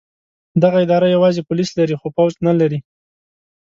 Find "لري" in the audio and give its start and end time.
1.79-1.95, 2.59-2.79